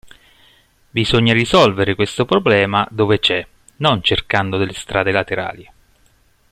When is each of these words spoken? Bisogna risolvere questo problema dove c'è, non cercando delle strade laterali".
Bisogna 0.89 1.31
risolvere 1.31 1.93
questo 1.93 2.25
problema 2.25 2.87
dove 2.89 3.19
c'è, 3.19 3.45
non 3.75 4.01
cercando 4.01 4.57
delle 4.57 4.73
strade 4.73 5.11
laterali". 5.11 5.69